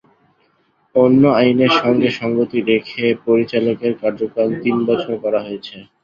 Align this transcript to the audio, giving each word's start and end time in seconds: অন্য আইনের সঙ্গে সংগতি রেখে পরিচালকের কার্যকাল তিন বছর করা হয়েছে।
অন্য 0.95 1.23
আইনের 1.39 1.73
সঙ্গে 1.81 2.09
সংগতি 2.19 2.59
রেখে 2.69 3.05
পরিচালকের 3.25 3.93
কার্যকাল 4.01 4.47
তিন 4.63 4.75
বছর 4.87 5.13
করা 5.23 5.39
হয়েছে। 5.45 5.75